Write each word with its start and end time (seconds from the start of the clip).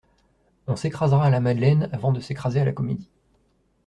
On 0.65 0.75
s'écrasera 0.75 1.25
à 1.25 1.29
la 1.29 1.39
Madeleine, 1.39 1.87
avant 1.91 2.11
de 2.11 2.21
s'écraser 2.21 2.59
à 2.59 2.65
la 2.65 2.71
Comédie. 2.71 3.11